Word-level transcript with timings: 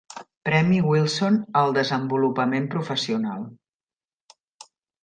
Premi 0.47 0.79
Wilson 0.85 1.37
al 1.61 1.75
desenvolupament 1.77 2.67
professional. 2.77 3.47